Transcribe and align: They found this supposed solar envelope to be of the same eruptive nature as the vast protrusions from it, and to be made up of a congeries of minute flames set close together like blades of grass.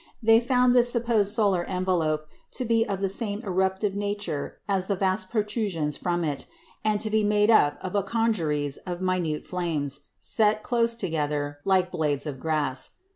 They 0.23 0.39
found 0.39 0.73
this 0.73 0.89
supposed 0.91 1.31
solar 1.35 1.63
envelope 1.65 2.25
to 2.53 2.65
be 2.65 2.83
of 2.87 3.01
the 3.01 3.07
same 3.07 3.43
eruptive 3.43 3.95
nature 3.95 4.57
as 4.67 4.87
the 4.87 4.95
vast 4.95 5.29
protrusions 5.29 5.95
from 5.95 6.23
it, 6.23 6.47
and 6.83 6.99
to 7.01 7.11
be 7.11 7.23
made 7.23 7.51
up 7.51 7.77
of 7.81 7.93
a 7.93 8.01
congeries 8.01 8.77
of 8.77 8.99
minute 8.99 9.45
flames 9.45 9.99
set 10.19 10.63
close 10.63 10.95
together 10.95 11.59
like 11.65 11.91
blades 11.91 12.25
of 12.25 12.39
grass. 12.39 12.93